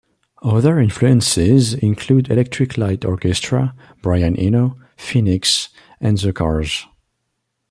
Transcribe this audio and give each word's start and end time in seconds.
Other 0.41 0.79
influences 0.79 1.75
include 1.75 2.31
Electric 2.31 2.75
Light 2.75 3.05
Orchestra, 3.05 3.75
Brian 4.01 4.35
Eno, 4.35 4.79
Phoenix 4.97 5.69
and 5.99 6.17
The 6.17 6.33
Cars. 6.33 6.87